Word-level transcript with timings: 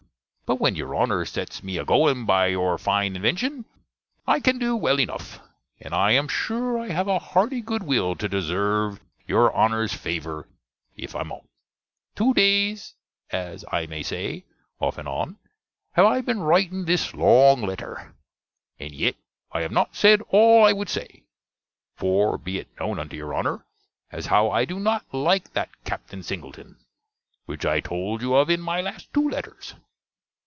But 0.51 0.59
when 0.59 0.75
your 0.75 0.95
Honner 0.97 1.23
sets 1.23 1.63
me 1.63 1.77
agoing 1.77 2.25
by 2.25 2.47
your 2.47 2.77
fine 2.77 3.13
invenshon, 3.15 3.63
I 4.27 4.41
can 4.41 4.59
do 4.59 4.75
well 4.75 4.99
enuff. 4.99 5.39
And 5.79 5.93
I 5.95 6.11
am 6.11 6.27
sure 6.27 6.77
I 6.77 6.89
have 6.89 7.07
a 7.07 7.19
hearty 7.19 7.61
good 7.61 7.83
will 7.83 8.17
to 8.17 8.27
deserve 8.27 8.99
your 9.25 9.49
Honner's 9.53 9.93
faver, 9.93 10.43
if 10.97 11.15
I 11.15 11.23
mought. 11.23 11.45
Two 12.17 12.33
days, 12.33 12.95
as 13.29 13.63
I 13.71 13.85
may 13.85 14.03
say, 14.03 14.43
off 14.81 14.97
and 14.97 15.07
on, 15.07 15.37
have 15.93 16.03
I 16.03 16.19
been 16.19 16.41
writing 16.41 16.83
this 16.83 17.13
long 17.13 17.61
letter. 17.61 18.13
And 18.77 18.91
yet 18.91 19.15
I 19.53 19.61
have 19.61 19.71
not 19.71 19.95
sed 19.95 20.21
all 20.31 20.65
I 20.65 20.73
would 20.73 20.89
say. 20.89 21.23
For, 21.95 22.37
be 22.37 22.59
it 22.59 22.67
knone 22.77 22.99
unto 22.99 23.15
your 23.15 23.33
Honner, 23.33 23.63
as 24.11 24.25
how 24.25 24.49
I 24.49 24.65
do 24.65 24.81
not 24.81 25.05
like 25.13 25.53
that 25.53 25.69
Captain 25.85 26.21
Singleton, 26.21 26.75
which 27.45 27.65
I 27.65 27.79
told 27.79 28.21
you 28.21 28.35
of 28.35 28.49
in 28.49 28.59
my 28.59 28.81
last 28.81 29.13
two 29.13 29.29
letters. 29.29 29.75